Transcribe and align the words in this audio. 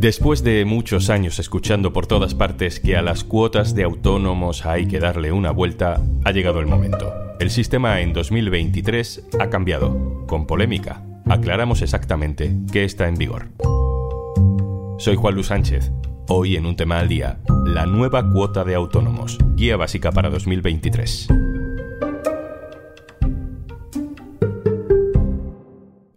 Después 0.00 0.42
de 0.42 0.64
muchos 0.64 1.10
años 1.10 1.38
escuchando 1.38 1.92
por 1.92 2.06
todas 2.06 2.34
partes 2.34 2.80
que 2.80 2.96
a 2.96 3.02
las 3.02 3.22
cuotas 3.22 3.74
de 3.74 3.84
autónomos 3.84 4.64
hay 4.64 4.88
que 4.88 4.98
darle 4.98 5.30
una 5.30 5.50
vuelta, 5.50 6.00
ha 6.24 6.32
llegado 6.32 6.60
el 6.60 6.66
momento. 6.66 7.12
El 7.38 7.50
sistema 7.50 8.00
en 8.00 8.14
2023 8.14 9.26
ha 9.38 9.50
cambiado, 9.50 10.24
con 10.26 10.46
polémica. 10.46 11.04
Aclaramos 11.26 11.82
exactamente 11.82 12.56
qué 12.72 12.84
está 12.84 13.08
en 13.08 13.16
vigor. 13.16 13.48
Soy 14.96 15.16
Juan 15.16 15.34
Luis 15.34 15.48
Sánchez. 15.48 15.92
Hoy 16.28 16.56
en 16.56 16.64
un 16.64 16.76
tema 16.76 16.98
al 16.98 17.08
día, 17.08 17.38
la 17.66 17.84
nueva 17.84 18.26
cuota 18.26 18.64
de 18.64 18.76
autónomos, 18.76 19.36
guía 19.54 19.76
básica 19.76 20.12
para 20.12 20.30
2023. 20.30 21.28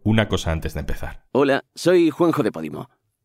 Una 0.03 0.29
cosa 0.29 0.53
antes 0.53 0.73
de 0.73 0.79
empezar. 0.79 1.25
Hola, 1.33 1.65
soy 1.75 2.11
Juanjo 2.11 2.43
de 2.43 2.53
Podimo. 2.53 2.87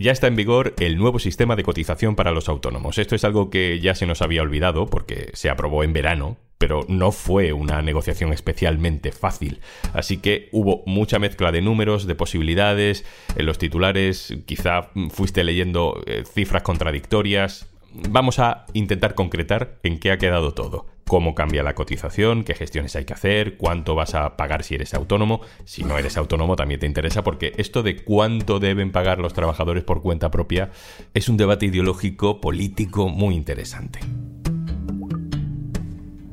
Ya 0.00 0.12
está 0.12 0.28
en 0.28 0.34
vigor 0.34 0.74
el 0.80 0.96
nuevo 0.96 1.18
sistema 1.18 1.56
de 1.56 1.62
cotización 1.62 2.16
para 2.16 2.32
los 2.32 2.48
autónomos. 2.48 2.96
Esto 2.96 3.14
es 3.14 3.22
algo 3.22 3.50
que 3.50 3.80
ya 3.80 3.94
se 3.94 4.06
nos 4.06 4.22
había 4.22 4.40
olvidado 4.40 4.86
porque 4.86 5.28
se 5.34 5.50
aprobó 5.50 5.84
en 5.84 5.92
verano, 5.92 6.38
pero 6.56 6.86
no 6.88 7.12
fue 7.12 7.52
una 7.52 7.82
negociación 7.82 8.32
especialmente 8.32 9.12
fácil. 9.12 9.60
Así 9.92 10.16
que 10.16 10.48
hubo 10.52 10.82
mucha 10.86 11.18
mezcla 11.18 11.52
de 11.52 11.60
números, 11.60 12.06
de 12.06 12.14
posibilidades. 12.14 13.04
En 13.36 13.44
los 13.44 13.58
titulares 13.58 14.34
quizá 14.46 14.88
fuiste 15.10 15.44
leyendo 15.44 16.02
eh, 16.06 16.24
cifras 16.24 16.62
contradictorias. 16.62 17.68
Vamos 17.92 18.38
a 18.38 18.64
intentar 18.72 19.14
concretar 19.14 19.80
en 19.82 19.98
qué 19.98 20.12
ha 20.12 20.18
quedado 20.18 20.54
todo 20.54 20.86
cómo 21.10 21.34
cambia 21.34 21.64
la 21.64 21.74
cotización, 21.74 22.44
qué 22.44 22.54
gestiones 22.54 22.94
hay 22.94 23.04
que 23.04 23.14
hacer, 23.14 23.56
cuánto 23.56 23.96
vas 23.96 24.14
a 24.14 24.36
pagar 24.36 24.62
si 24.62 24.76
eres 24.76 24.94
autónomo. 24.94 25.40
Si 25.64 25.82
no 25.82 25.98
eres 25.98 26.16
autónomo 26.16 26.54
también 26.54 26.78
te 26.78 26.86
interesa 26.86 27.24
porque 27.24 27.52
esto 27.56 27.82
de 27.82 27.96
cuánto 27.96 28.60
deben 28.60 28.92
pagar 28.92 29.18
los 29.18 29.32
trabajadores 29.32 29.82
por 29.82 30.02
cuenta 30.02 30.30
propia 30.30 30.70
es 31.12 31.28
un 31.28 31.36
debate 31.36 31.66
ideológico 31.66 32.40
político 32.40 33.08
muy 33.08 33.34
interesante. 33.34 33.98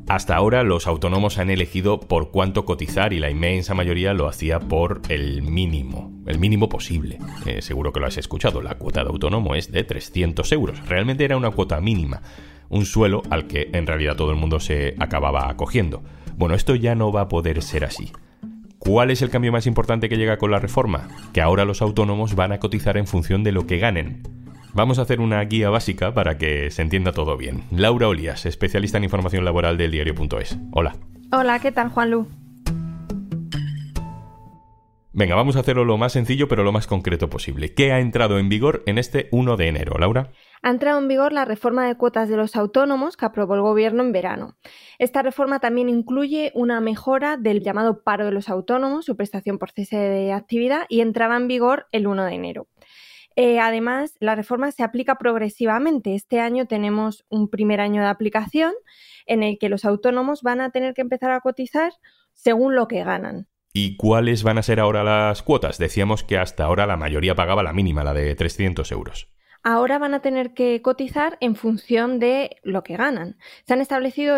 Hasta 0.06 0.36
ahora 0.36 0.62
los 0.62 0.86
autónomos 0.86 1.38
han 1.38 1.50
elegido 1.50 1.98
por 1.98 2.30
cuánto 2.30 2.64
cotizar 2.64 3.12
y 3.12 3.18
la 3.18 3.30
inmensa 3.30 3.74
mayoría 3.74 4.14
lo 4.14 4.28
hacía 4.28 4.60
por 4.60 5.02
el 5.08 5.42
mínimo, 5.42 6.12
el 6.24 6.38
mínimo 6.38 6.68
posible. 6.68 7.18
Eh, 7.46 7.62
seguro 7.62 7.92
que 7.92 7.98
lo 7.98 8.06
has 8.06 8.16
escuchado, 8.16 8.62
la 8.62 8.78
cuota 8.78 9.02
de 9.02 9.10
autónomo 9.10 9.56
es 9.56 9.72
de 9.72 9.82
300 9.82 10.52
euros. 10.52 10.86
Realmente 10.86 11.24
era 11.24 11.36
una 11.36 11.50
cuota 11.50 11.80
mínima 11.80 12.22
un 12.68 12.84
suelo 12.84 13.22
al 13.30 13.46
que 13.46 13.70
en 13.72 13.86
realidad 13.86 14.16
todo 14.16 14.30
el 14.30 14.36
mundo 14.36 14.60
se 14.60 14.94
acababa 14.98 15.48
acogiendo. 15.48 16.02
Bueno, 16.36 16.54
esto 16.54 16.74
ya 16.74 16.94
no 16.94 17.12
va 17.12 17.22
a 17.22 17.28
poder 17.28 17.62
ser 17.62 17.84
así. 17.84 18.12
¿Cuál 18.78 19.10
es 19.10 19.22
el 19.22 19.30
cambio 19.30 19.52
más 19.52 19.66
importante 19.66 20.08
que 20.08 20.16
llega 20.16 20.38
con 20.38 20.50
la 20.50 20.60
reforma? 20.60 21.08
Que 21.32 21.40
ahora 21.40 21.64
los 21.64 21.82
autónomos 21.82 22.34
van 22.34 22.52
a 22.52 22.60
cotizar 22.60 22.96
en 22.96 23.06
función 23.06 23.42
de 23.42 23.52
lo 23.52 23.66
que 23.66 23.78
ganen. 23.78 24.22
Vamos 24.72 24.98
a 24.98 25.02
hacer 25.02 25.20
una 25.20 25.42
guía 25.44 25.70
básica 25.70 26.14
para 26.14 26.38
que 26.38 26.70
se 26.70 26.82
entienda 26.82 27.12
todo 27.12 27.36
bien. 27.36 27.64
Laura 27.72 28.08
Olías, 28.08 28.46
especialista 28.46 28.98
en 28.98 29.04
información 29.04 29.44
laboral 29.44 29.76
del 29.76 29.90
diario.es. 29.90 30.58
Hola. 30.72 30.96
Hola, 31.32 31.58
¿qué 31.58 31.72
tal, 31.72 31.88
Juanlu? 31.88 32.28
Venga, 35.12 35.34
vamos 35.34 35.56
a 35.56 35.60
hacerlo 35.60 35.84
lo 35.84 35.98
más 35.98 36.12
sencillo 36.12 36.46
pero 36.46 36.62
lo 36.62 36.70
más 36.70 36.86
concreto 36.86 37.28
posible. 37.28 37.74
¿Qué 37.74 37.92
ha 37.92 37.98
entrado 37.98 38.38
en 38.38 38.48
vigor 38.48 38.84
en 38.86 38.98
este 38.98 39.28
1 39.32 39.56
de 39.56 39.66
enero, 39.66 39.98
Laura? 39.98 40.30
Ha 40.62 40.70
entrado 40.70 40.98
en 40.98 41.08
vigor 41.08 41.32
la 41.32 41.44
reforma 41.44 41.86
de 41.86 41.96
cuotas 41.96 42.28
de 42.28 42.36
los 42.36 42.56
autónomos 42.56 43.16
que 43.16 43.26
aprobó 43.26 43.54
el 43.54 43.62
Gobierno 43.62 44.02
en 44.02 44.12
verano. 44.12 44.56
Esta 44.98 45.22
reforma 45.22 45.60
también 45.60 45.88
incluye 45.88 46.50
una 46.54 46.80
mejora 46.80 47.36
del 47.36 47.62
llamado 47.62 48.02
paro 48.02 48.24
de 48.24 48.32
los 48.32 48.48
autónomos, 48.48 49.04
su 49.04 49.16
prestación 49.16 49.58
por 49.58 49.70
cese 49.70 49.96
de 49.96 50.32
actividad, 50.32 50.86
y 50.88 51.00
entraba 51.00 51.36
en 51.36 51.48
vigor 51.48 51.86
el 51.92 52.06
1 52.06 52.24
de 52.24 52.34
enero. 52.34 52.68
Eh, 53.36 53.60
además, 53.60 54.16
la 54.18 54.34
reforma 54.34 54.72
se 54.72 54.82
aplica 54.82 55.16
progresivamente. 55.16 56.16
Este 56.16 56.40
año 56.40 56.66
tenemos 56.66 57.24
un 57.28 57.48
primer 57.48 57.80
año 57.80 58.02
de 58.02 58.08
aplicación 58.08 58.72
en 59.26 59.44
el 59.44 59.58
que 59.58 59.68
los 59.68 59.84
autónomos 59.84 60.42
van 60.42 60.60
a 60.60 60.70
tener 60.70 60.92
que 60.92 61.02
empezar 61.02 61.30
a 61.30 61.40
cotizar 61.40 61.92
según 62.32 62.74
lo 62.74 62.88
que 62.88 63.04
ganan. 63.04 63.46
¿Y 63.72 63.96
cuáles 63.96 64.42
van 64.42 64.58
a 64.58 64.64
ser 64.64 64.80
ahora 64.80 65.04
las 65.04 65.42
cuotas? 65.42 65.78
Decíamos 65.78 66.24
que 66.24 66.36
hasta 66.36 66.64
ahora 66.64 66.86
la 66.86 66.96
mayoría 66.96 67.36
pagaba 67.36 67.62
la 67.62 67.72
mínima, 67.72 68.02
la 68.02 68.14
de 68.14 68.34
300 68.34 68.90
euros 68.90 69.28
ahora 69.68 69.98
van 69.98 70.14
a 70.14 70.22
tener 70.22 70.54
que 70.54 70.80
cotizar 70.80 71.36
en 71.40 71.54
función 71.54 72.18
de 72.18 72.56
lo 72.62 72.82
que 72.82 72.96
ganan. 72.96 73.36
Se 73.66 73.74
han 73.74 73.82
establecido 73.82 74.36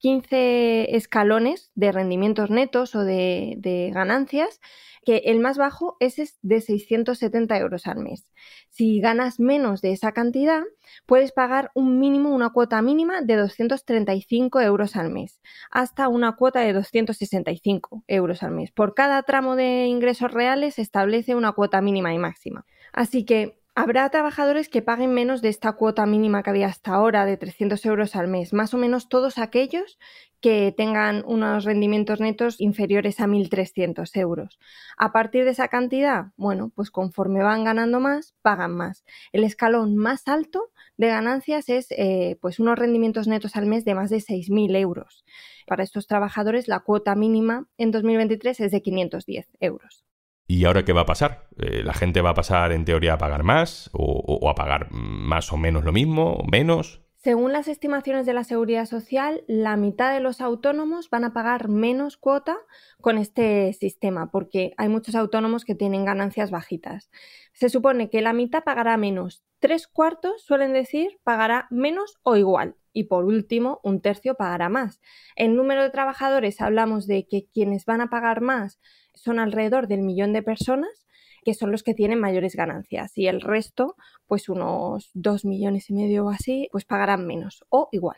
15 0.00 0.94
escalones 0.94 1.70
de 1.74 1.92
rendimientos 1.92 2.50
netos 2.50 2.94
o 2.94 3.02
de, 3.02 3.90
ganancias, 3.94 4.60
que 5.02 5.22
el 5.24 5.40
más 5.40 5.56
bajo 5.56 5.96
es 5.98 6.36
de 6.42 6.60
670 6.60 7.56
euros 7.56 7.86
al 7.86 8.00
mes. 8.00 8.30
Si 8.68 9.00
ganas 9.00 9.40
menos 9.40 9.80
de 9.80 9.92
esa 9.92 10.12
cantidad, 10.12 10.62
puedes 11.06 11.32
pagar 11.32 11.70
un 11.74 11.98
mínimo, 11.98 12.34
una 12.34 12.50
cuota 12.50 12.82
mínima 12.82 13.22
de 13.22 13.36
235 13.36 14.60
euros 14.60 14.94
al 14.94 15.08
mes, 15.08 15.40
hasta 15.70 16.08
una 16.08 16.36
cuota 16.36 16.60
de 16.60 16.74
265 16.74 18.04
euros 18.08 18.42
al 18.42 18.50
mes. 18.50 18.72
Por 18.72 18.92
cada 18.92 19.22
tramo 19.22 19.56
de 19.56 19.86
ingresos 19.86 20.32
reales 20.32 20.74
se 20.74 20.82
establece 20.82 21.34
una 21.34 21.52
cuota 21.52 21.80
mínima 21.80 22.12
y 22.12 22.18
máxima. 22.18 22.66
Así 22.92 23.24
que 23.24 23.56
Habrá 23.78 24.08
trabajadores 24.08 24.70
que 24.70 24.80
paguen 24.80 25.12
menos 25.12 25.42
de 25.42 25.50
esta 25.50 25.74
cuota 25.74 26.06
mínima 26.06 26.42
que 26.42 26.48
había 26.48 26.66
hasta 26.66 26.94
ahora 26.94 27.26
de 27.26 27.36
300 27.36 27.84
euros 27.84 28.16
al 28.16 28.26
mes, 28.26 28.54
más 28.54 28.72
o 28.72 28.78
menos 28.78 29.10
todos 29.10 29.36
aquellos 29.36 29.98
que 30.40 30.72
tengan 30.74 31.22
unos 31.26 31.64
rendimientos 31.64 32.18
netos 32.18 32.58
inferiores 32.58 33.20
a 33.20 33.26
1.300 33.26 34.16
euros. 34.16 34.58
A 34.96 35.12
partir 35.12 35.44
de 35.44 35.50
esa 35.50 35.68
cantidad, 35.68 36.28
bueno, 36.38 36.72
pues 36.74 36.90
conforme 36.90 37.42
van 37.42 37.64
ganando 37.64 38.00
más, 38.00 38.34
pagan 38.40 38.72
más. 38.72 39.04
El 39.30 39.44
escalón 39.44 39.94
más 39.94 40.26
alto 40.26 40.70
de 40.96 41.08
ganancias 41.08 41.68
es 41.68 41.88
eh, 41.90 42.38
pues 42.40 42.58
unos 42.58 42.78
rendimientos 42.78 43.28
netos 43.28 43.56
al 43.56 43.66
mes 43.66 43.84
de 43.84 43.94
más 43.94 44.08
de 44.08 44.22
6.000 44.22 44.74
euros. 44.74 45.26
Para 45.66 45.82
estos 45.82 46.06
trabajadores 46.06 46.66
la 46.66 46.80
cuota 46.80 47.14
mínima 47.14 47.68
en 47.76 47.90
2023 47.90 48.58
es 48.58 48.70
de 48.70 48.80
510 48.80 49.48
euros. 49.60 50.05
¿Y 50.48 50.64
ahora 50.64 50.84
qué 50.84 50.92
va 50.92 51.02
a 51.02 51.06
pasar? 51.06 51.48
Eh, 51.58 51.82
¿La 51.82 51.92
gente 51.92 52.20
va 52.20 52.30
a 52.30 52.34
pasar 52.34 52.70
en 52.70 52.84
teoría 52.84 53.14
a 53.14 53.18
pagar 53.18 53.42
más 53.42 53.90
o, 53.92 54.48
a 54.48 54.54
pagar 54.54 54.88
más 54.90 55.52
o 55.52 55.56
menos 55.56 55.84
lo 55.84 55.92
mismo, 55.92 56.44
menos? 56.50 57.02
Según 57.16 57.52
las 57.52 57.66
estimaciones 57.66 58.24
de 58.24 58.34
la 58.34 58.44
Seguridad 58.44 58.86
Social, 58.86 59.42
la 59.48 59.76
mitad 59.76 60.14
de 60.14 60.20
los 60.20 60.40
autónomos 60.40 61.10
van 61.10 61.24
a 61.24 61.32
pagar 61.32 61.68
menos 61.68 62.16
cuota 62.16 62.56
con 63.00 63.18
este 63.18 63.72
sistema, 63.72 64.30
porque 64.30 64.74
hay 64.76 64.88
muchos 64.88 65.16
autónomos 65.16 65.64
que 65.64 65.74
tienen 65.74 66.04
ganancias 66.04 66.52
bajitas. 66.52 67.10
Se 67.52 67.68
supone 67.68 68.10
que 68.10 68.20
la 68.20 68.32
mitad 68.32 68.62
pagará 68.62 68.96
menos. 68.96 69.42
Tres 69.58 69.88
cuartos, 69.88 70.44
suelen 70.44 70.72
decir, 70.72 71.18
pagará 71.24 71.66
menos 71.70 72.20
o 72.22 72.36
igual. 72.36 72.76
Y 72.92 73.04
por 73.04 73.24
último, 73.24 73.80
un 73.82 74.00
tercio 74.00 74.36
pagará 74.36 74.68
más. 74.68 75.00
En 75.34 75.56
número 75.56 75.82
de 75.82 75.90
trabajadores 75.90 76.60
hablamos 76.60 77.08
de 77.08 77.26
que 77.26 77.48
quienes 77.52 77.86
van 77.86 78.02
a 78.02 78.10
pagar 78.10 78.40
más 78.40 78.78
son 79.16 79.40
alrededor 79.40 79.88
del 79.88 80.02
millón 80.02 80.32
de 80.32 80.42
personas 80.42 81.06
que 81.46 81.54
son 81.54 81.70
los 81.70 81.84
que 81.84 81.94
tienen 81.94 82.18
mayores 82.18 82.56
ganancias 82.56 83.16
y 83.16 83.28
el 83.28 83.40
resto, 83.40 83.94
pues 84.26 84.48
unos 84.48 85.10
dos 85.14 85.44
millones 85.44 85.88
y 85.90 85.94
medio 85.94 86.24
o 86.24 86.30
así, 86.30 86.68
pues 86.72 86.84
pagarán 86.84 87.24
menos 87.24 87.64
o 87.68 87.88
igual. 87.92 88.16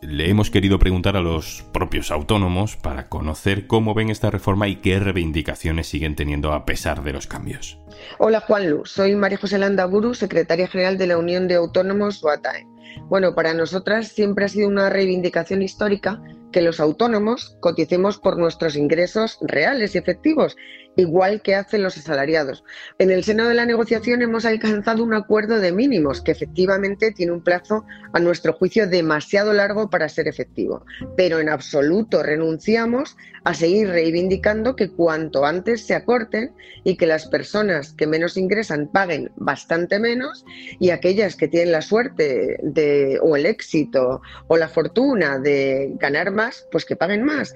Le 0.00 0.30
hemos 0.30 0.50
querido 0.50 0.78
preguntar 0.78 1.16
a 1.16 1.20
los 1.20 1.64
propios 1.72 2.12
autónomos 2.12 2.76
para 2.76 3.08
conocer 3.08 3.66
cómo 3.66 3.92
ven 3.92 4.08
esta 4.08 4.30
reforma 4.30 4.68
y 4.68 4.76
qué 4.76 5.00
reivindicaciones 5.00 5.88
siguen 5.88 6.14
teniendo 6.14 6.52
a 6.52 6.64
pesar 6.64 7.02
de 7.02 7.12
los 7.12 7.26
cambios. 7.26 7.80
Hola 8.20 8.40
Juanlu, 8.40 8.86
soy 8.86 9.16
María 9.16 9.38
José 9.38 9.58
Landaburu, 9.58 10.14
secretaria 10.14 10.68
general 10.68 10.96
de 10.96 11.08
la 11.08 11.18
Unión 11.18 11.48
de 11.48 11.56
Autónomos 11.56 12.22
UATAE. 12.22 12.66
Bueno, 13.08 13.34
para 13.34 13.52
nosotras 13.52 14.08
siempre 14.08 14.44
ha 14.44 14.48
sido 14.48 14.68
una 14.68 14.88
reivindicación 14.88 15.60
histórica 15.62 16.22
que 16.52 16.62
los 16.62 16.80
autónomos 16.80 17.56
coticemos 17.60 18.18
por 18.18 18.38
nuestros 18.38 18.76
ingresos 18.76 19.38
reales 19.42 19.94
y 19.94 19.98
efectivos, 19.98 20.56
igual 20.96 21.42
que 21.42 21.54
hacen 21.54 21.82
los 21.82 21.96
asalariados. 21.96 22.64
En 22.98 23.10
el 23.10 23.24
seno 23.24 23.46
de 23.46 23.54
la 23.54 23.66
negociación 23.66 24.22
hemos 24.22 24.44
alcanzado 24.44 25.04
un 25.04 25.14
acuerdo 25.14 25.60
de 25.60 25.72
mínimos 25.72 26.20
que 26.20 26.32
efectivamente 26.32 27.12
tiene 27.12 27.32
un 27.32 27.42
plazo, 27.42 27.84
a 28.12 28.20
nuestro 28.20 28.52
juicio, 28.52 28.86
demasiado 28.86 29.52
largo 29.52 29.90
para 29.90 30.08
ser 30.08 30.28
efectivo, 30.28 30.84
pero 31.16 31.38
en 31.38 31.48
absoluto 31.48 32.22
renunciamos 32.22 33.16
a 33.44 33.54
seguir 33.54 33.88
reivindicando 33.88 34.76
que 34.76 34.90
cuanto 34.90 35.44
antes 35.44 35.86
se 35.86 35.94
acorten 35.94 36.52
y 36.84 36.96
que 36.96 37.06
las 37.06 37.26
personas 37.28 37.92
que 37.92 38.06
menos 38.06 38.36
ingresan 38.36 38.88
paguen 38.88 39.30
bastante 39.36 39.98
menos 39.98 40.44
y 40.80 40.90
aquellas 40.90 41.36
que 41.36 41.48
tienen 41.48 41.72
la 41.72 41.82
suerte 41.82 42.58
de, 42.62 43.18
o 43.22 43.36
el 43.36 43.46
éxito 43.46 44.20
o 44.48 44.56
la 44.56 44.68
fortuna 44.68 45.38
de 45.38 45.92
ganar 45.98 46.32
más, 46.38 46.66
pues 46.70 46.84
que 46.84 46.96
paguen 46.96 47.24
más 47.24 47.54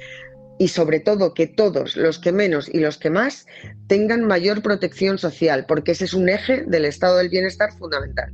y 0.59 0.69
sobre 0.69 1.01
todo 1.01 1.35
que 1.35 1.47
todos, 1.47 1.97
los 1.97 2.19
que 2.19 2.33
menos 2.33 2.69
y 2.73 2.79
los 2.79 2.99
que 2.99 3.11
más, 3.11 3.47
tengan 3.89 4.25
mayor 4.25 4.63
protección 4.63 5.19
social, 5.19 5.65
porque 5.67 5.93
ese 5.93 6.05
es 6.05 6.15
un 6.15 6.29
eje 6.29 6.65
del 6.67 6.85
estado 6.85 7.17
del 7.19 7.31
bienestar 7.31 7.73
fundamental. 7.73 8.33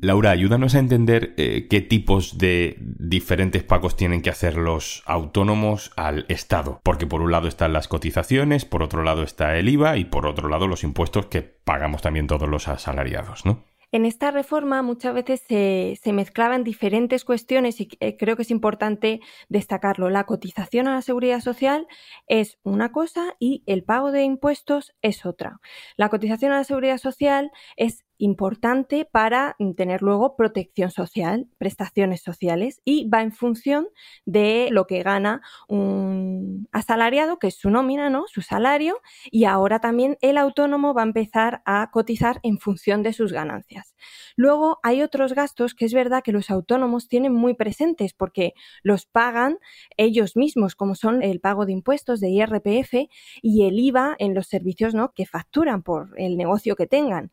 Laura, 0.00 0.30
ayúdanos 0.30 0.76
a 0.76 0.78
entender 0.78 1.34
eh, 1.38 1.66
qué 1.68 1.80
tipos 1.80 2.38
de 2.38 2.76
diferentes 2.80 3.64
pagos 3.64 3.96
tienen 3.96 4.22
que 4.22 4.30
hacer 4.30 4.56
los 4.56 5.02
autónomos 5.06 5.90
al 5.96 6.24
Estado. 6.28 6.80
Porque 6.84 7.08
por 7.08 7.20
un 7.20 7.32
lado 7.32 7.48
están 7.48 7.72
las 7.72 7.88
cotizaciones, 7.88 8.64
por 8.64 8.84
otro 8.84 9.02
lado 9.02 9.24
está 9.24 9.58
el 9.58 9.68
IVA 9.68 9.96
y 9.96 10.04
por 10.04 10.26
otro 10.26 10.48
lado 10.48 10.68
los 10.68 10.84
impuestos 10.84 11.26
que 11.26 11.42
pagamos 11.42 12.00
también 12.00 12.28
todos 12.28 12.48
los 12.48 12.68
asalariados, 12.68 13.44
¿no? 13.44 13.64
En 13.90 14.04
esta 14.04 14.30
reforma 14.30 14.82
muchas 14.82 15.14
veces 15.14 15.42
se, 15.48 16.12
mezclaban 16.12 16.62
diferentes 16.62 17.24
cuestiones 17.24 17.80
y 17.80 17.88
eh, 18.00 18.16
creo 18.18 18.36
que 18.36 18.42
es 18.42 18.50
importante 18.50 19.20
destacarlo. 19.48 20.10
La 20.10 20.24
cotización 20.24 20.88
a 20.88 20.94
la 20.94 21.02
seguridad 21.02 21.40
social 21.40 21.86
es 22.26 22.58
una 22.64 22.92
cosa 22.92 23.34
y 23.38 23.62
el 23.66 23.84
pago 23.84 24.12
de 24.12 24.24
impuestos 24.24 24.92
es 25.00 25.24
otra. 25.24 25.60
La 25.96 26.10
cotización 26.10 26.52
a 26.52 26.56
la 26.56 26.64
seguridad 26.64 26.98
social 26.98 27.50
es 27.76 28.04
importante 28.18 29.04
para 29.10 29.56
tener 29.76 30.02
luego 30.02 30.36
protección 30.36 30.90
social, 30.90 31.48
prestaciones 31.58 32.20
sociales 32.22 32.80
y 32.84 33.08
va 33.08 33.22
en 33.22 33.32
función 33.32 33.88
de 34.26 34.68
lo 34.70 34.86
que 34.86 35.02
gana 35.02 35.40
un 35.68 36.68
asalariado, 36.72 37.38
que 37.38 37.48
es 37.48 37.54
su 37.54 37.70
nómina, 37.70 38.10
¿no? 38.10 38.24
Su 38.26 38.42
salario 38.42 39.00
y 39.30 39.44
ahora 39.44 39.80
también 39.80 40.18
el 40.20 40.36
autónomo 40.36 40.94
va 40.94 41.02
a 41.02 41.06
empezar 41.06 41.62
a 41.64 41.90
cotizar 41.92 42.40
en 42.42 42.58
función 42.58 43.02
de 43.02 43.12
sus 43.12 43.32
ganancias. 43.32 43.94
Luego 44.36 44.78
hay 44.82 45.02
otros 45.02 45.32
gastos 45.32 45.74
que 45.74 45.84
es 45.84 45.94
verdad 45.94 46.22
que 46.22 46.32
los 46.32 46.50
autónomos 46.50 47.08
tienen 47.08 47.32
muy 47.32 47.54
presentes 47.54 48.12
porque 48.14 48.54
los 48.82 49.06
pagan 49.06 49.58
ellos 49.96 50.36
mismos, 50.36 50.74
como 50.74 50.94
son 50.94 51.22
el 51.22 51.40
pago 51.40 51.66
de 51.66 51.72
impuestos 51.72 52.20
de 52.20 52.30
IRPF 52.30 53.08
y 53.42 53.66
el 53.66 53.78
IVA 53.78 54.16
en 54.18 54.34
los 54.34 54.46
servicios, 54.46 54.94
¿no? 54.94 55.12
que 55.12 55.26
facturan 55.26 55.82
por 55.82 56.14
el 56.16 56.36
negocio 56.36 56.76
que 56.76 56.86
tengan. 56.86 57.30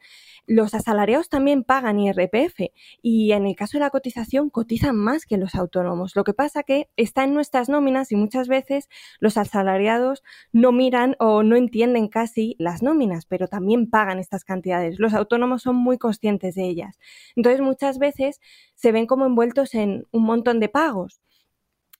Los 0.47 0.74
asalariados 0.75 1.29
también 1.29 1.63
pagan 1.63 1.99
IRPF 1.99 2.71
y 3.01 3.31
en 3.31 3.47
el 3.47 3.55
caso 3.55 3.77
de 3.77 3.81
la 3.81 3.89
cotización 3.89 4.49
cotizan 4.49 4.95
más 4.95 5.25
que 5.25 5.37
los 5.37 5.55
autónomos. 5.55 6.15
Lo 6.15 6.23
que 6.23 6.33
pasa 6.33 6.61
que 6.63 6.89
está 6.97 7.23
en 7.23 7.33
nuestras 7.33 7.69
nóminas 7.69 8.11
y 8.11 8.15
muchas 8.15 8.47
veces 8.47 8.89
los 9.19 9.37
asalariados 9.37 10.23
no 10.51 10.71
miran 10.71 11.15
o 11.19 11.41
no 11.41 11.55
entienden 11.55 12.07
casi 12.07 12.55
las 12.59 12.83
nóminas, 12.83 13.25
pero 13.25 13.47
también 13.47 13.89
pagan 13.89 14.19
estas 14.19 14.43
cantidades. 14.43 14.99
Los 14.99 15.13
autónomos 15.13 15.63
son 15.63 15.75
muy 15.75 15.97
conscientes 15.97 16.55
de 16.55 16.65
ellas. 16.65 16.99
Entonces 17.35 17.61
muchas 17.61 17.97
veces 17.97 18.39
se 18.75 18.91
ven 18.91 19.07
como 19.07 19.25
envueltos 19.25 19.73
en 19.73 20.05
un 20.11 20.23
montón 20.23 20.59
de 20.59 20.69
pagos 20.69 21.21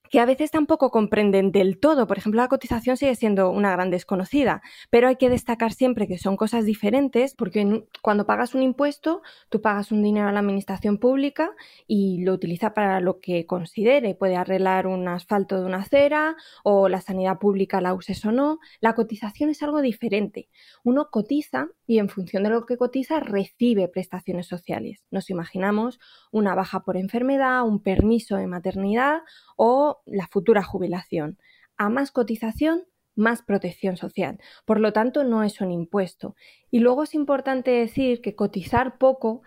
que 0.10 0.20
a 0.20 0.26
veces 0.26 0.52
tampoco 0.52 0.92
comprenden 0.92 1.52
del 1.52 1.80
todo. 1.80 2.08
Por 2.08 2.18
ejemplo, 2.18 2.42
la 2.42 2.48
cotización 2.48 2.98
sigue 2.98 3.16
siendo 3.16 3.50
una 3.50 3.72
gran 3.72 3.90
desconocida, 3.90 4.62
pero 4.90 5.08
hay 5.08 5.16
que 5.16 5.30
destacar 5.30 5.74
siempre 5.74 6.08
que 6.08 6.18
son 6.18 6.38
cosas 6.38 6.66
diferentes 6.66 7.36
porque 7.36 7.86
cuando 8.02 8.26
pagas 8.26 8.56
un 8.56 8.62
impuesto, 8.62 9.22
tú 9.50 9.62
pagas 9.62 9.92
un 9.92 10.04
dinero 10.04 10.28
a 10.28 10.32
la 10.32 10.40
administración 10.40 10.98
pública 10.98 11.52
y 11.88 12.24
lo 12.24 12.34
utiliza 12.34 12.74
para 12.74 13.00
lo 13.00 13.20
que 13.20 13.46
considere. 13.46 14.16
Puede 14.16 14.36
arreglar 14.36 14.88
un 14.88 15.08
asfalto 15.08 15.60
de 15.60 15.66
una 15.66 15.80
acera 15.80 16.36
o 16.64 16.90
la 16.90 17.02
sanidad 17.02 17.40
pública 17.40 17.82
la 17.82 17.94
uses 17.94 18.24
o 18.26 18.32
no. 18.32 18.60
La 18.80 18.96
cotización 18.96 19.50
es 19.50 19.64
algo 19.64 19.82
diferente. 19.82 20.50
Uno 20.84 21.10
cotiza 21.12 21.68
y 21.88 22.00
en 22.00 22.10
función 22.10 22.44
de 22.44 22.50
lo 22.50 22.66
que 22.66 22.78
cotiza 22.78 23.20
recibe 23.20 23.88
prestaciones 23.88 24.48
sociales. 24.48 25.04
Nos 25.12 25.30
imaginamos 25.30 26.00
una 26.32 26.56
baja 26.56 26.82
por 26.82 26.98
enfermedad, 26.98 27.64
un 27.66 27.82
permiso 27.82 28.36
de 28.38 28.48
maternidad 28.48 29.22
o 29.56 29.95
la 30.06 30.28
futura 30.28 30.64
jubilación. 30.64 31.38
A 31.78 31.90
más 31.90 32.12
cotización, 32.12 32.84
más 33.16 33.42
protección 33.42 33.98
social. 33.98 34.40
Por 34.66 34.80
lo 34.80 34.94
tanto, 34.94 35.24
no 35.24 35.44
es 35.44 35.62
un 35.62 35.72
impuesto. 35.72 36.36
Y 36.72 36.80
luego 36.80 37.04
es 37.04 37.16
importante 37.16 37.72
decir 37.72 38.22
que 38.22 38.36
cotizar 38.36 38.98
poco, 38.98 39.42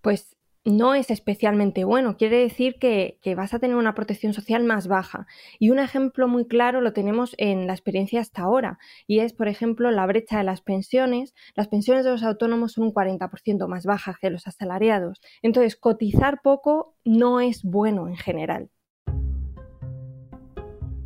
pues 0.00 0.36
no 0.64 0.94
es 0.94 1.10
especialmente 1.10 1.84
bueno. 1.84 2.16
Quiere 2.16 2.38
decir 2.38 2.76
que, 2.78 3.18
vas 3.36 3.54
a 3.54 3.58
tener 3.58 3.76
una 3.76 3.94
protección 3.94 4.32
social 4.32 4.64
más 4.64 4.86
baja. 4.86 5.26
Y 5.58 5.70
un 5.70 5.78
ejemplo 5.78 6.28
muy 6.28 6.46
claro 6.46 6.80
lo 6.80 6.92
tenemos 6.92 7.34
en 7.38 7.66
la 7.66 7.72
experiencia 7.72 8.20
hasta 8.20 8.42
ahora. 8.42 8.78
Y 9.06 9.20
es, 9.20 9.32
por 9.32 9.48
ejemplo, 9.48 9.90
la 9.90 10.06
brecha 10.06 10.38
de 10.38 10.44
las 10.44 10.60
pensiones. 10.60 11.34
Las 11.54 11.68
pensiones 11.68 12.04
de 12.04 12.12
los 12.12 12.22
autónomos 12.22 12.72
son 12.72 12.84
un 12.84 12.94
40% 12.94 13.66
más 13.66 13.86
bajas 13.86 14.16
que 14.18 14.30
los 14.30 14.46
asalariados. 14.46 15.20
Entonces, 15.42 15.76
cotizar 15.76 16.40
poco 16.42 16.94
no 17.04 17.40
es 17.40 17.62
bueno 17.64 18.08
en 18.08 18.16
general. 18.16 18.70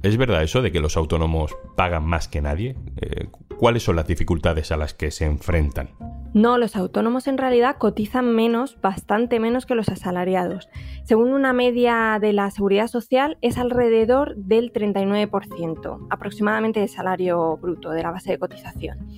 ¿Es 0.07 0.17
verdad 0.19 0.45
eso 0.45 0.63
de 0.63 0.71
que 0.71 0.79
los 0.79 0.97
autónomos 0.97 1.57
pagan 1.75 2.05
más 2.05 2.29
que 2.29 2.41
nadie? 2.41 2.77
Eh, 3.01 3.27
¿Cuáles 3.59 3.83
son 3.83 3.97
las 3.97 4.07
dificultades 4.07 4.71
a 4.71 4.77
las 4.77 4.95
que 4.95 5.11
se 5.11 5.25
enfrentan? 5.25 5.89
No, 6.33 6.59
los 6.59 6.77
autónomos 6.77 7.27
en 7.27 7.39
realidad 7.39 7.77
cotizan 7.77 8.33
menos, 8.33 8.81
bastante 8.81 9.41
menos 9.41 9.67
que 9.67 9.75
los 9.75 9.89
asalariados. 9.89 10.69
Según 11.03 11.33
una 11.33 11.53
media 11.53 12.19
de 12.21 12.33
la 12.33 12.53
seguridad 12.53 12.87
social, 12.87 13.37
es 13.41 13.59
alrededor 13.59 14.37
del 14.37 14.73
39%, 14.73 16.07
aproximadamente 16.09 16.79
de 16.79 16.87
salario 16.87 17.57
bruto, 17.57 17.91
de 17.91 18.05
la 18.05 18.13
base 18.13 18.31
de 18.31 18.39
cotización. 18.39 19.09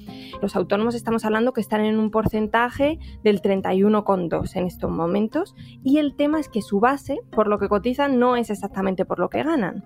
Los 0.40 0.56
autónomos 0.56 0.94
estamos 0.94 1.26
hablando 1.26 1.52
que 1.52 1.60
están 1.60 1.84
en 1.84 1.98
un 1.98 2.10
porcentaje 2.10 2.98
del 3.22 3.42
31,2 3.42 4.56
en 4.56 4.66
estos 4.66 4.90
momentos 4.90 5.54
y 5.84 5.98
el 5.98 6.14
tema 6.14 6.40
es 6.40 6.48
que 6.48 6.62
su 6.62 6.80
base, 6.80 7.18
por 7.30 7.46
lo 7.46 7.58
que 7.58 7.68
cotizan, 7.68 8.18
no 8.18 8.36
es 8.36 8.48
exactamente 8.48 9.04
por 9.04 9.18
lo 9.18 9.28
que 9.28 9.42
ganan. 9.42 9.84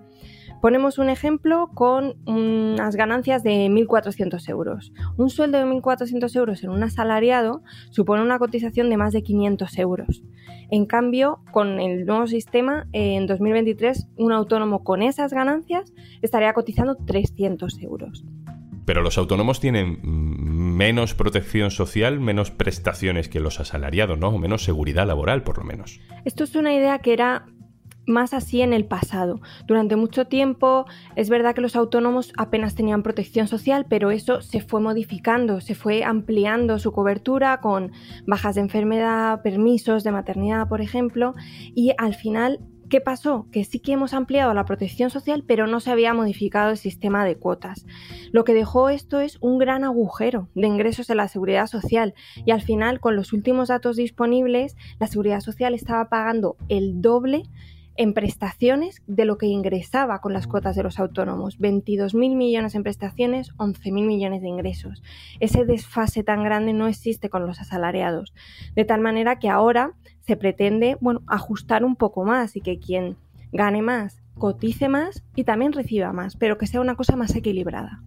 Ponemos 0.63 0.97
un 0.97 1.09
ejemplo 1.09 1.71
con 1.73 2.15
unas 2.25 2.95
ganancias 2.95 3.43
de 3.43 3.67
1.400 3.67 4.47
euros. 4.47 4.93
Un 5.17 5.29
sueldo 5.29 5.57
de 5.57 5.65
1.400 5.65 6.33
euros 6.37 6.63
en 6.63 6.69
un 6.69 6.81
asalariado 6.83 7.63
supone 7.89 8.21
una 8.21 8.39
cotización 8.39 8.89
de 8.89 8.95
más 8.95 9.11
de 9.11 9.23
500 9.23 9.77
euros. 9.79 10.23
En 10.71 10.85
cambio, 10.85 11.41
con 11.51 11.81
el 11.81 12.05
nuevo 12.05 12.27
sistema, 12.27 12.87
en 12.93 13.27
2023, 13.27 14.07
un 14.15 14.31
autónomo 14.31 14.85
con 14.85 15.01
esas 15.01 15.33
ganancias 15.33 15.91
estaría 16.21 16.53
cotizando 16.53 16.95
300 16.95 17.83
euros. 17.83 18.23
Pero 18.85 19.01
los 19.01 19.17
autónomos 19.17 19.59
tienen 19.59 19.99
menos 20.01 21.13
protección 21.13 21.71
social, 21.71 22.21
menos 22.21 22.51
prestaciones 22.51 23.27
que 23.27 23.41
los 23.41 23.59
asalariados, 23.59 24.17
¿no? 24.17 24.29
O 24.29 24.37
menos 24.37 24.63
seguridad 24.63 25.07
laboral, 25.07 25.43
por 25.43 25.57
lo 25.57 25.65
menos. 25.65 25.99
Esto 26.23 26.45
es 26.45 26.55
una 26.55 26.73
idea 26.73 26.99
que 26.99 27.11
era 27.11 27.47
más 28.05 28.33
así 28.33 28.61
en 28.61 28.73
el 28.73 28.85
pasado. 28.85 29.41
Durante 29.65 29.95
mucho 29.95 30.25
tiempo 30.25 30.85
es 31.15 31.29
verdad 31.29 31.55
que 31.55 31.61
los 31.61 31.75
autónomos 31.75 32.33
apenas 32.37 32.75
tenían 32.75 33.03
protección 33.03 33.47
social, 33.47 33.85
pero 33.87 34.11
eso 34.11 34.41
se 34.41 34.61
fue 34.61 34.81
modificando, 34.81 35.61
se 35.61 35.75
fue 35.75 36.03
ampliando 36.03 36.79
su 36.79 36.91
cobertura 36.91 37.61
con 37.61 37.91
bajas 38.25 38.55
de 38.55 38.61
enfermedad, 38.61 39.41
permisos 39.41 40.03
de 40.03 40.11
maternidad, 40.11 40.67
por 40.67 40.81
ejemplo, 40.81 41.35
y 41.73 41.93
al 41.97 42.15
final 42.15 42.59
¿Qué 42.93 43.01
pasó? 43.01 43.47
Que 43.51 43.63
sí 43.63 43.79
que 43.79 43.93
hemos 43.93 44.13
ampliado 44.13 44.53
la 44.53 44.65
protección 44.65 45.09
social, 45.09 45.43
pero 45.47 45.65
no 45.65 45.79
se 45.79 45.89
había 45.89 46.13
modificado 46.13 46.69
el 46.69 46.77
sistema 46.77 47.25
de 47.25 47.37
cuotas. 47.37 47.87
Lo 48.31 48.43
que 48.43 48.53
dejó 48.53 48.89
esto 48.89 49.19
es 49.19 49.39
un 49.41 49.57
gran 49.57 49.83
agujero 49.83 50.47
de 50.53 50.67
ingresos 50.67 51.09
en 51.09 51.17
la 51.17 51.27
seguridad 51.27 51.65
social 51.65 52.13
y 52.45 52.51
al 52.51 52.61
final, 52.61 52.99
con 52.99 53.15
los 53.15 53.33
últimos 53.33 53.69
datos 53.69 53.95
disponibles, 53.95 54.75
la 54.99 55.07
seguridad 55.07 55.39
social 55.39 55.73
estaba 55.73 56.07
pagando 56.07 56.55
el 56.69 57.01
doble 57.01 57.49
en 57.95 58.13
prestaciones 58.13 59.01
de 59.07 59.25
lo 59.25 59.37
que 59.37 59.45
ingresaba 59.45 60.19
con 60.19 60.33
las 60.33 60.47
cuotas 60.47 60.75
de 60.75 60.83
los 60.83 60.99
autónomos. 60.99 61.59
22.000 61.59 62.35
millones 62.35 62.75
en 62.75 62.83
prestaciones, 62.83 63.51
11.000 63.57 64.05
millones 64.05 64.41
de 64.41 64.47
ingresos. 64.47 65.03
Ese 65.39 65.65
desfase 65.65 66.23
tan 66.23 66.43
grande 66.43 66.73
no 66.73 66.87
existe 66.87 67.29
con 67.29 67.45
los 67.45 67.59
asalariados. 67.59 68.33
De 68.75 68.85
tal 68.85 69.01
manera 69.01 69.39
que 69.39 69.49
ahora 69.49 69.93
se 70.21 70.37
pretende 70.37 70.97
bueno, 71.01 71.21
ajustar 71.27 71.83
un 71.83 71.95
poco 71.95 72.23
más 72.23 72.55
y 72.55 72.61
que 72.61 72.79
quien 72.79 73.17
gane 73.51 73.81
más, 73.81 74.21
cotice 74.37 74.89
más 74.89 75.23
y 75.35 75.43
también 75.43 75.73
reciba 75.73 76.11
más, 76.11 76.35
pero 76.35 76.57
que 76.57 76.67
sea 76.67 76.81
una 76.81 76.95
cosa 76.95 77.15
más 77.15 77.35
equilibrada. 77.35 78.01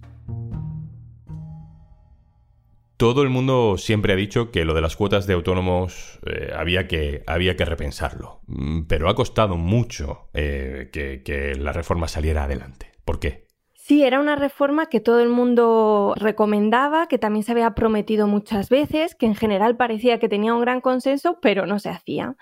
Todo 2.96 3.22
el 3.22 3.28
mundo 3.28 3.76
siempre 3.76 4.14
ha 4.14 4.16
dicho 4.16 4.50
que 4.50 4.64
lo 4.64 4.72
de 4.72 4.80
las 4.80 4.96
cuotas 4.96 5.26
de 5.26 5.34
autónomos 5.34 6.18
eh, 6.26 6.52
había, 6.56 6.88
que, 6.88 7.22
había 7.26 7.54
que 7.54 7.66
repensarlo, 7.66 8.40
mm, 8.46 8.82
pero 8.84 9.08
ha 9.10 9.14
costado 9.14 9.56
mucho 9.56 10.28
eh, 10.32 10.88
que, 10.92 11.22
que 11.22 11.54
la 11.56 11.72
reforma 11.72 12.08
saliera 12.08 12.44
adelante. 12.44 12.92
¿Por 13.04 13.20
qué? 13.20 13.46
Sí, 13.74 14.02
era 14.02 14.18
una 14.18 14.34
reforma 14.34 14.86
que 14.86 15.00
todo 15.00 15.20
el 15.20 15.28
mundo 15.28 16.14
recomendaba, 16.16 17.06
que 17.06 17.18
también 17.18 17.44
se 17.44 17.52
había 17.52 17.74
prometido 17.74 18.26
muchas 18.26 18.68
veces, 18.68 19.14
que 19.14 19.26
en 19.26 19.36
general 19.36 19.76
parecía 19.76 20.18
que 20.18 20.28
tenía 20.28 20.54
un 20.54 20.60
gran 20.60 20.80
consenso, 20.80 21.38
pero 21.40 21.66
no 21.66 21.78
se 21.78 21.90
hacía. 21.90 22.36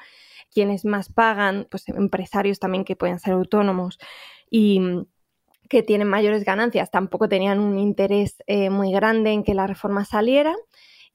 Quienes 0.50 0.84
más 0.84 1.12
pagan, 1.12 1.66
pues 1.70 1.87
empresarios 1.88 2.61
también 2.61 2.84
que 2.84 2.96
pueden 2.96 3.18
ser 3.18 3.34
autónomos 3.34 3.99
y 4.50 4.80
que 5.74 5.82
tienen 5.82 6.06
mayores 6.06 6.44
ganancias 6.44 6.92
tampoco 6.92 7.28
tenían 7.28 7.58
un 7.58 7.80
interés 7.80 8.36
eh, 8.46 8.70
muy 8.70 8.92
grande 8.92 9.32
en 9.32 9.42
que 9.42 9.54
la 9.54 9.66
reforma 9.66 10.04
saliera. 10.04 10.54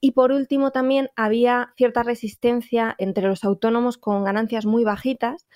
Y 0.02 0.10
por 0.12 0.32
último, 0.32 0.70
también 0.70 1.08
había 1.16 1.72
cierta 1.78 2.02
resistencia 2.02 2.94
entre 2.98 3.26
los 3.26 3.42
autónomos 3.42 3.96
con 3.96 4.22
ganancias 4.22 4.66
muy 4.66 4.84
bajitas 4.84 5.46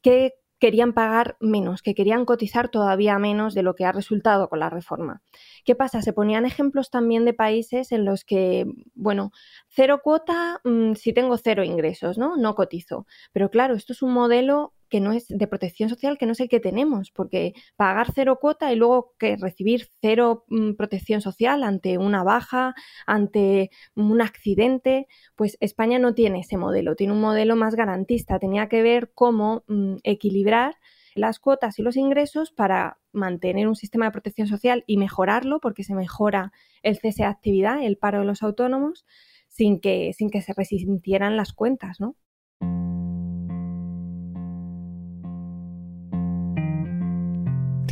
que 0.00 0.34
querían 0.60 0.92
pagar 0.92 1.36
menos, 1.40 1.82
que 1.82 1.92
querían 1.92 2.24
cotizar 2.24 2.68
todavía 2.68 3.18
menos 3.18 3.52
de 3.52 3.64
lo 3.64 3.74
que 3.74 3.84
ha 3.84 3.90
resultado 3.90 4.48
con 4.48 4.60
la 4.60 4.70
reforma. 4.70 5.22
¿Qué 5.64 5.74
pasa? 5.74 6.00
Se 6.00 6.12
ponían 6.12 6.46
ejemplos 6.46 6.88
también 6.88 7.24
de 7.24 7.34
países 7.34 7.90
en 7.90 8.04
los 8.04 8.24
que, 8.24 8.66
bueno, 8.94 9.32
cero 9.66 10.02
cuota 10.04 10.60
mm, 10.62 10.92
si 10.94 11.12
tengo 11.12 11.36
cero 11.36 11.64
ingresos, 11.64 12.16
¿no? 12.16 12.36
No 12.36 12.54
cotizo. 12.54 13.08
Pero 13.32 13.50
claro, 13.50 13.74
esto 13.74 13.92
es 13.92 14.02
un 14.02 14.12
modelo 14.12 14.72
que 14.92 15.00
no 15.00 15.12
es 15.12 15.26
de 15.26 15.46
protección 15.46 15.88
social, 15.88 16.18
que 16.18 16.26
no 16.26 16.32
es 16.32 16.40
el 16.40 16.50
que 16.50 16.60
tenemos, 16.60 17.10
porque 17.10 17.54
pagar 17.76 18.08
cero 18.14 18.38
cuota 18.38 18.70
y 18.70 18.76
luego 18.76 19.14
que 19.18 19.36
recibir 19.36 19.88
cero 20.02 20.44
mm, 20.48 20.74
protección 20.74 21.22
social 21.22 21.62
ante 21.62 21.96
una 21.96 22.22
baja, 22.22 22.74
ante 23.06 23.70
un 23.94 24.20
accidente, 24.20 25.06
pues 25.34 25.56
España 25.60 25.98
no 25.98 26.12
tiene 26.12 26.40
ese 26.40 26.58
modelo, 26.58 26.94
tiene 26.94 27.14
un 27.14 27.22
modelo 27.22 27.56
más 27.56 27.74
garantista, 27.74 28.38
tenía 28.38 28.68
que 28.68 28.82
ver 28.82 29.12
cómo 29.14 29.64
mm, 29.66 29.96
equilibrar 30.02 30.76
las 31.14 31.38
cuotas 31.38 31.78
y 31.78 31.82
los 31.82 31.96
ingresos 31.96 32.52
para 32.52 32.98
mantener 33.12 33.68
un 33.68 33.76
sistema 33.76 34.04
de 34.04 34.12
protección 34.12 34.46
social 34.46 34.84
y 34.86 34.98
mejorarlo, 34.98 35.58
porque 35.58 35.84
se 35.84 35.94
mejora 35.94 36.52
el 36.82 36.98
cese 36.98 37.22
de 37.22 37.30
actividad, 37.30 37.82
el 37.82 37.96
paro 37.96 38.18
de 38.18 38.26
los 38.26 38.42
autónomos, 38.42 39.06
sin 39.48 39.80
que, 39.80 40.12
sin 40.12 40.28
que 40.28 40.42
se 40.42 40.52
resintieran 40.54 41.38
las 41.38 41.54
cuentas, 41.54 41.98
¿no? 41.98 42.14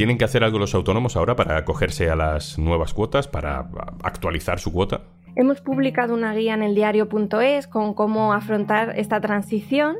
¿Tienen 0.00 0.16
que 0.16 0.24
hacer 0.24 0.44
algo 0.44 0.58
los 0.58 0.74
autónomos 0.74 1.14
ahora 1.14 1.36
para 1.36 1.58
acogerse 1.58 2.08
a 2.08 2.16
las 2.16 2.58
nuevas 2.58 2.94
cuotas, 2.94 3.28
para 3.28 3.68
actualizar 4.02 4.58
su 4.58 4.72
cuota? 4.72 5.02
Hemos 5.36 5.60
publicado 5.60 6.14
una 6.14 6.32
guía 6.32 6.54
en 6.54 6.62
el 6.62 6.74
diario.es 6.74 7.66
con 7.66 7.92
cómo 7.92 8.32
afrontar 8.32 8.98
esta 8.98 9.20
transición. 9.20 9.96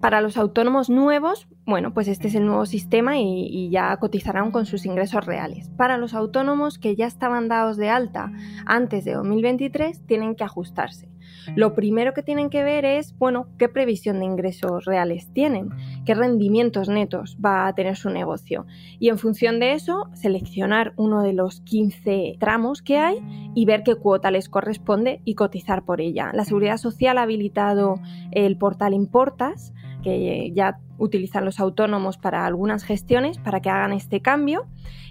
Para 0.00 0.22
los 0.22 0.38
autónomos 0.38 0.88
nuevos, 0.88 1.46
bueno, 1.66 1.92
pues 1.92 2.08
este 2.08 2.28
es 2.28 2.34
el 2.36 2.46
nuevo 2.46 2.64
sistema 2.64 3.18
y, 3.18 3.46
y, 3.50 3.68
ya 3.68 3.94
cotizarán 3.98 4.50
con 4.50 4.64
sus 4.64 4.86
ingresos 4.86 5.26
reales. 5.26 5.68
Para 5.76 5.98
los 5.98 6.14
autónomos 6.14 6.78
que 6.78 6.96
ya 6.96 7.06
estaban 7.06 7.46
dados 7.46 7.76
de 7.76 7.90
alta 7.90 8.32
antes 8.64 9.04
de 9.04 9.12
2023, 9.12 10.06
tienen 10.06 10.36
que 10.36 10.44
ajustarse. 10.44 11.13
Lo 11.56 11.74
primero 11.74 12.14
que 12.14 12.22
tienen 12.22 12.50
que 12.50 12.62
ver 12.62 12.84
es, 12.84 13.16
bueno, 13.18 13.48
qué 13.58 13.68
previsión 13.68 14.18
de 14.18 14.24
ingresos 14.24 14.84
reales 14.84 15.32
tienen, 15.32 15.70
qué 16.04 16.14
rendimientos 16.14 16.88
netos 16.88 17.36
va 17.44 17.66
a 17.66 17.74
tener 17.74 17.96
su 17.96 18.10
negocio. 18.10 18.66
Y 18.98 19.08
en 19.08 19.18
función 19.18 19.60
de 19.60 19.72
eso, 19.72 20.08
seleccionar 20.14 20.92
uno 20.96 21.22
de 21.22 21.32
los 21.32 21.60
15 21.60 22.36
tramos 22.38 22.82
que 22.82 22.98
hay 22.98 23.18
y 23.54 23.64
ver 23.66 23.82
qué 23.82 23.94
cuota 23.96 24.30
les 24.30 24.48
corresponde 24.48 25.20
y 25.24 25.34
cotizar 25.34 25.84
por 25.84 26.00
ella. 26.00 26.30
La 26.32 26.44
Seguridad 26.44 26.78
Social 26.78 27.18
ha 27.18 27.22
habilitado 27.22 28.00
el 28.32 28.56
portal 28.56 28.94
Importas, 28.94 29.72
que 30.02 30.52
ya 30.54 30.78
utilizan 30.98 31.44
los 31.44 31.60
autónomos 31.60 32.18
para 32.18 32.44
algunas 32.44 32.84
gestiones, 32.84 33.38
para 33.38 33.60
que 33.60 33.70
hagan 33.70 33.92
este 33.92 34.20
cambio. 34.20 34.66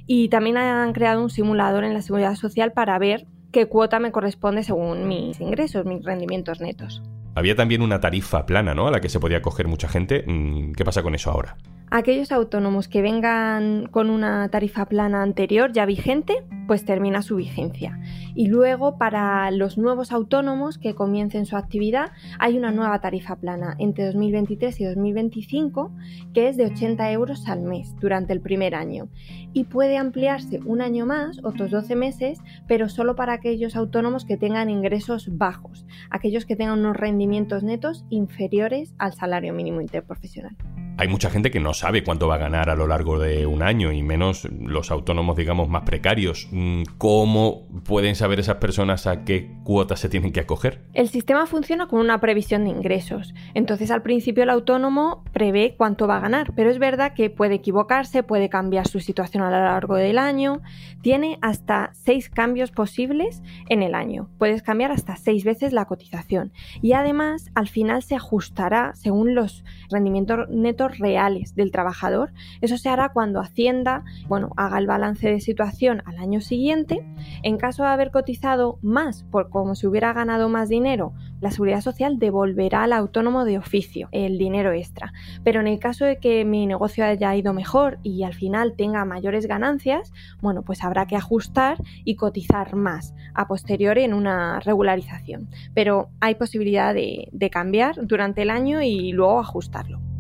Y 0.06 0.30
también 0.30 0.58
han 0.58 0.94
creado 0.94 1.24
un 1.24 1.30
simulador 1.30 1.84
en 1.84 1.94
la 1.94 2.02
Seguridad 2.02 2.36
Social 2.36 2.74
para 2.74 3.00
ver 3.00 3.26
qué 3.54 3.68
cuota 3.68 4.00
me 4.00 4.12
corresponde 4.12 4.64
según 4.64 5.08
mis 5.08 5.40
ingresos, 5.40 5.86
mis 5.86 6.04
rendimientos 6.04 6.60
netos. 6.60 7.02
Había 7.36 7.56
también 7.56 7.82
una 7.82 8.02
tarifa 8.02 8.46
plana, 8.46 8.74
¿no? 8.74 8.88
A 8.88 8.92
la 8.92 9.00
que 9.00 9.08
se 9.08 9.20
podía 9.20 9.42
coger 9.42 9.68
mucha 9.70 9.88
gente. 9.88 10.26
Mm, 10.28 10.74
¿Qué 10.74 10.84
pasa 10.84 11.02
con 11.02 11.16
eso 11.16 11.32
ahora? 11.32 11.56
Aquellos 11.90 12.32
autónomos 12.32 12.88
que 12.88 13.02
vengan 13.04 13.88
con 13.92 14.10
una 14.10 14.50
tarifa 14.50 14.86
plana 14.86 15.22
anterior 15.22 15.72
ya 15.74 15.86
vigente, 15.86 16.44
pues 16.66 16.86
termina 16.86 17.22
su 17.22 17.36
vigencia. 17.36 18.00
Y 18.34 18.48
luego 18.48 18.98
para 18.98 19.52
los 19.52 19.78
nuevos 19.78 20.12
autónomos 20.12 20.78
que 20.78 20.96
comiencen 20.96 21.46
su 21.46 21.56
actividad 21.56 22.12
hay 22.40 22.58
una 22.58 22.72
nueva 22.72 23.00
tarifa 23.00 23.36
plana 23.36 23.76
entre 23.78 24.06
2023 24.06 24.80
y 24.80 24.86
2025 24.86 25.92
que 26.34 26.50
es 26.50 26.58
de 26.58 26.66
80 26.66 27.12
euros 27.12 27.48
al 27.48 27.62
mes 27.62 27.96
durante 28.00 28.34
el 28.34 28.42
primer 28.42 28.74
año 28.74 29.10
y 29.54 29.66
puede 29.66 29.98
ampliarse 29.98 30.60
un 30.66 30.82
año 30.82 31.06
más, 31.06 31.40
otros 31.44 31.70
12 31.70 31.96
meses, 31.96 32.40
pero 32.68 32.90
solo 32.90 33.16
para 33.16 33.34
aquellos 33.34 33.76
autónomos 33.76 34.26
que 34.26 34.38
tengan 34.38 34.70
ingresos 34.70 35.38
bajos, 35.38 35.86
aquellos 36.10 36.46
que 36.46 36.56
tengan 36.56 36.80
unos 36.80 36.98
rendimientos 36.98 37.64
netos 37.64 38.06
inferiores 38.10 38.96
al 38.98 39.14
salario 39.14 39.54
mínimo 39.54 39.80
interprofesional 39.80 40.56
hay 40.98 41.08
mucha 41.08 41.30
gente 41.30 41.50
que 41.50 41.60
no 41.60 41.74
sabe 41.74 42.04
cuánto 42.04 42.28
va 42.28 42.36
a 42.36 42.38
ganar 42.38 42.70
a 42.70 42.76
lo 42.76 42.86
largo 42.88 43.18
de 43.20 43.46
un 43.48 43.64
año 43.64 43.92
y 43.92 44.04
menos 44.04 44.48
los 44.52 44.92
autónomos, 44.92 45.36
digamos, 45.36 45.68
más 45.68 45.84
precarios. 45.84 46.48
Mm, 46.52 46.84
¿Cómo 46.98 47.68
pueden 47.84 48.16
saber 48.16 48.40
esas 48.40 48.58
personas 48.58 49.08
a 49.08 49.24
qué 49.24 49.50
cuotas 49.64 50.00
se 50.00 50.10
tienen 50.10 50.32
que 50.32 50.42
acoger? 50.42 50.82
El 50.94 51.10
sistema 51.10 51.48
funciona 51.48 51.88
con 51.88 52.00
una 52.00 52.20
previsión 52.20 52.66
de 52.66 52.70
ingresos. 52.70 53.34
Entonces, 53.56 53.90
al 53.90 54.04
principio 54.04 54.44
el 54.44 54.50
autónomo 54.52 55.24
prevé 55.34 55.76
cuánto 55.78 56.08
va 56.08 56.18
a 56.18 56.22
ganar, 56.22 56.54
pero 56.56 56.70
es 56.70 56.78
verdad 56.78 57.14
que 57.14 57.30
puede 57.30 57.56
equivocarse, 57.56 58.22
puede 58.22 58.50
cambiar 58.50 58.88
su 58.88 59.00
situación 59.00 59.44
a 59.44 59.50
lo 59.50 59.58
largo 59.58 59.96
del 59.96 60.20
año. 60.20 60.62
Tiene 61.02 61.40
hasta 61.42 61.92
seis 61.94 62.30
cambios 62.30 62.72
posibles 62.72 63.42
en 63.68 63.82
el 63.82 63.96
año. 63.96 64.30
Puedes 64.38 64.62
cambiar 64.62 64.92
hasta 64.92 65.16
seis 65.16 65.44
veces 65.44 65.74
la 65.74 65.86
cotización. 65.86 66.52
Y 66.82 66.94
además, 66.94 67.50
al 67.56 67.68
final 67.68 68.04
se 68.04 68.16
ajustará 68.16 68.94
según 68.96 69.34
los 69.34 69.64
rendimientos 69.90 70.48
netos 70.50 70.83
reales 70.88 71.56
del 71.56 71.72
trabajador. 71.72 72.34
Eso 72.62 72.78
se 72.78 72.90
hará 72.90 73.10
cuando 73.10 73.40
Hacienda, 73.40 74.04
bueno, 74.28 74.52
haga 74.58 74.78
el 74.78 74.88
balance 74.88 75.30
de 75.30 75.40
situación 75.40 76.02
al 76.06 76.18
año 76.18 76.42
siguiente. 76.42 77.06
En 77.44 77.58
caso 77.58 77.84
de 77.84 77.90
haber 77.90 78.12
cotizado 78.12 78.80
más 78.82 79.24
por 79.24 79.50
como 79.50 79.76
si 79.76 79.88
hubiera 79.88 80.14
ganado 80.14 80.50
más 80.50 80.70
dinero, 80.70 81.14
la 81.42 81.52
Seguridad 81.52 81.82
Social 81.82 82.20
devolverá 82.20 82.84
al 82.84 82.94
autónomo 82.94 83.44
de 83.46 83.58
oficio 83.58 84.08
el 84.12 84.38
dinero 84.38 84.72
extra. 84.72 85.14
Pero 85.44 85.60
en 85.60 85.68
el 85.68 85.80
caso 85.80 86.06
de 86.06 86.18
que 86.18 86.46
mi 86.46 86.66
negocio 86.66 87.06
haya 87.06 87.36
ido 87.36 87.54
mejor 87.54 88.00
y 88.02 88.24
al 88.24 88.34
final 88.34 88.76
tenga 88.78 89.04
mayores 89.06 89.46
ganancias, 89.46 90.14
bueno, 90.42 90.64
pues 90.64 90.84
habrá 90.84 91.06
que 91.06 91.16
ajustar 91.16 91.78
y 92.06 92.16
cotizar 92.16 92.76
más 92.76 93.14
a 93.34 93.48
posteriori 93.48 94.04
en 94.04 94.14
una 94.14 94.60
regularización. 94.60 95.50
Pero 95.74 96.10
hay 96.22 96.36
posibilidad 96.36 96.94
de, 96.94 97.28
de 97.32 97.50
cambiar 97.50 98.06
durante 98.08 98.42
el 98.42 98.50
año 98.50 98.82
y 98.82 99.12
luego 99.12 99.40
ajustarlo. 99.40 100.13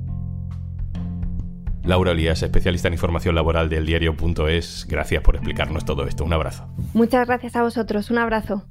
Laura 1.85 2.11
Olías, 2.11 2.41
especialista 2.41 2.87
en 2.87 2.93
información 2.93 3.35
laboral 3.35 3.67
del 3.69 3.85
diario.es, 3.85 4.85
gracias 4.87 5.21
por 5.21 5.35
explicarnos 5.35 5.83
todo 5.83 6.07
esto. 6.07 6.23
Un 6.23 6.33
abrazo. 6.33 6.67
Muchas 6.93 7.27
gracias 7.27 7.55
a 7.55 7.63
vosotros. 7.63 8.09
Un 8.09 8.19
abrazo. 8.19 8.65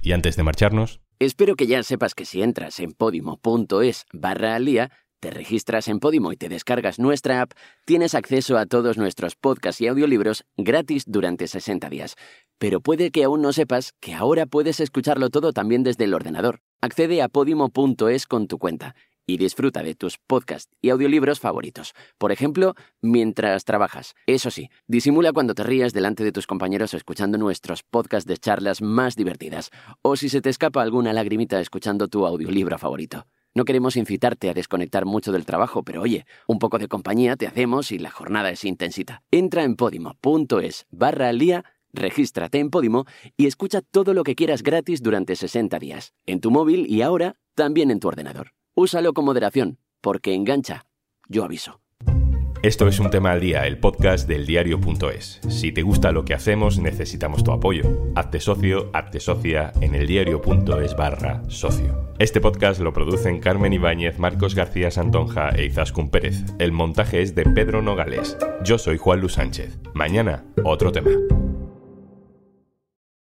Y 0.00 0.12
antes 0.12 0.36
de 0.36 0.42
marcharnos... 0.42 1.00
Espero 1.18 1.56
que 1.56 1.66
ya 1.66 1.82
sepas 1.82 2.14
que 2.14 2.24
si 2.24 2.42
entras 2.42 2.78
en 2.78 2.92
podimo.es 2.92 4.06
barra 4.12 4.54
alía, 4.54 4.92
te 5.20 5.30
registras 5.30 5.88
en 5.88 5.98
Podimo 5.98 6.30
y 6.30 6.36
te 6.36 6.48
descargas 6.48 7.00
nuestra 7.00 7.40
app, 7.40 7.52
tienes 7.84 8.14
acceso 8.14 8.56
a 8.56 8.66
todos 8.66 8.98
nuestros 8.98 9.34
podcasts 9.34 9.80
y 9.80 9.88
audiolibros 9.88 10.44
gratis 10.56 11.04
durante 11.06 11.48
60 11.48 11.90
días. 11.90 12.14
Pero 12.58 12.80
puede 12.80 13.10
que 13.10 13.24
aún 13.24 13.42
no 13.42 13.52
sepas 13.52 13.94
que 14.00 14.14
ahora 14.14 14.46
puedes 14.46 14.78
escucharlo 14.78 15.30
todo 15.30 15.52
también 15.52 15.82
desde 15.82 16.04
el 16.04 16.14
ordenador. 16.14 16.60
Accede 16.80 17.22
a 17.22 17.28
podimo.es 17.28 18.26
con 18.26 18.46
tu 18.46 18.58
cuenta 18.58 18.94
y 19.26 19.36
disfruta 19.36 19.82
de 19.82 19.96
tus 19.96 20.16
podcasts 20.16 20.72
y 20.80 20.90
audiolibros 20.90 21.40
favoritos. 21.40 21.92
Por 22.18 22.30
ejemplo, 22.30 22.74
mientras 23.02 23.64
trabajas. 23.64 24.14
Eso 24.26 24.50
sí, 24.52 24.70
disimula 24.86 25.32
cuando 25.32 25.54
te 25.54 25.64
rías 25.64 25.92
delante 25.92 26.22
de 26.22 26.30
tus 26.30 26.46
compañeros 26.46 26.94
escuchando 26.94 27.36
nuestros 27.36 27.82
podcasts 27.82 28.28
de 28.28 28.36
charlas 28.36 28.80
más 28.80 29.16
divertidas, 29.16 29.70
o 30.02 30.14
si 30.14 30.28
se 30.28 30.40
te 30.40 30.50
escapa 30.50 30.80
alguna 30.80 31.12
lagrimita 31.12 31.60
escuchando 31.60 32.06
tu 32.06 32.24
audiolibro 32.24 32.78
favorito. 32.78 33.26
No 33.54 33.64
queremos 33.64 33.96
incitarte 33.96 34.48
a 34.48 34.54
desconectar 34.54 35.04
mucho 35.04 35.32
del 35.32 35.46
trabajo, 35.46 35.82
pero 35.82 36.02
oye, 36.02 36.26
un 36.46 36.60
poco 36.60 36.78
de 36.78 36.86
compañía 36.86 37.34
te 37.34 37.48
hacemos 37.48 37.90
y 37.90 37.98
la 37.98 38.10
jornada 38.10 38.50
es 38.50 38.64
intensita. 38.64 39.22
Entra 39.32 39.64
en 39.64 39.74
podimo.es 39.74 40.86
barra 40.90 41.28
al 41.28 41.38
Regístrate 41.92 42.58
en 42.58 42.70
Podimo 42.70 43.06
y 43.36 43.46
escucha 43.46 43.80
todo 43.80 44.14
lo 44.14 44.24
que 44.24 44.34
quieras 44.34 44.62
gratis 44.62 45.02
durante 45.02 45.36
60 45.36 45.78
días, 45.78 46.14
en 46.26 46.40
tu 46.40 46.50
móvil 46.50 46.86
y 46.88 47.02
ahora 47.02 47.36
también 47.54 47.90
en 47.90 48.00
tu 48.00 48.08
ordenador. 48.08 48.52
Úsalo 48.74 49.12
con 49.12 49.24
moderación, 49.24 49.78
porque 50.00 50.34
engancha. 50.34 50.84
Yo 51.28 51.44
aviso. 51.44 51.80
Esto 52.62 52.88
es 52.88 52.98
un 52.98 53.08
tema 53.10 53.30
al 53.30 53.40
día, 53.40 53.66
el 53.68 53.78
podcast 53.78 54.26
del 54.26 54.44
diario.es. 54.44 55.40
Si 55.48 55.70
te 55.70 55.82
gusta 55.82 56.10
lo 56.10 56.24
que 56.24 56.34
hacemos, 56.34 56.80
necesitamos 56.80 57.44
tu 57.44 57.52
apoyo. 57.52 57.84
Hazte 58.16 58.40
socio, 58.40 58.90
hazte 58.92 59.20
socia 59.20 59.72
en 59.80 59.94
el 59.94 60.08
diario.es 60.08 60.96
barra 60.96 61.42
socio. 61.48 62.14
Este 62.18 62.40
podcast 62.40 62.80
lo 62.80 62.92
producen 62.92 63.38
Carmen 63.38 63.72
Ibáñez, 63.72 64.18
Marcos 64.18 64.56
García 64.56 64.90
Santonja 64.90 65.50
e 65.50 65.66
Izaskun 65.66 66.10
Pérez. 66.10 66.42
El 66.58 66.72
montaje 66.72 67.22
es 67.22 67.36
de 67.36 67.44
Pedro 67.44 67.80
Nogales. 67.80 68.36
Yo 68.64 68.76
soy 68.76 68.98
Juan 68.98 69.20
Luis 69.20 69.34
Sánchez. 69.34 69.78
Mañana, 69.94 70.44
otro 70.64 70.90
tema. 70.90 71.10